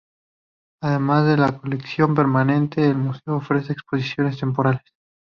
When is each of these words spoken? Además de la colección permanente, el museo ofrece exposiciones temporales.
Además 0.81 1.27
de 1.27 1.37
la 1.37 1.55
colección 1.59 2.15
permanente, 2.15 2.83
el 2.83 2.95
museo 2.97 3.35
ofrece 3.35 3.73
exposiciones 3.73 4.39
temporales. 4.39 4.81